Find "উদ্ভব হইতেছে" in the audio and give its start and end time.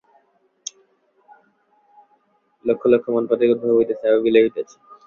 3.53-4.03